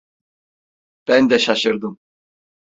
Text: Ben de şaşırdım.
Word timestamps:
Ben 1.07 1.29
de 1.29 1.39
şaşırdım. 1.39 1.99